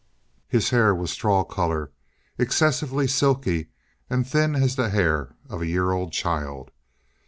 His 0.47 0.71
hair 0.71 0.95
was 0.95 1.11
straw 1.11 1.43
color, 1.43 1.91
excessively 2.39 3.07
silky, 3.07 3.67
and 4.09 4.27
thin 4.27 4.55
as 4.55 4.75
the 4.75 4.89
hair 4.89 5.35
of 5.47 5.61
a 5.61 5.67
year 5.67 5.91
old 5.91 6.11
child. 6.11 6.71